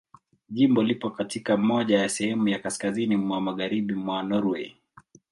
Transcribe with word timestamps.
Jimbo 0.49 0.83
lipo 0.83 1.09
katika 1.09 1.57
moja 1.57 1.99
ya 1.99 2.09
sehemu 2.09 2.49
za 2.51 2.59
kaskazini 2.59 3.17
mwa 3.17 3.41
Magharibi 3.41 3.93
mwa 3.95 4.23
Norwei. 4.23 4.77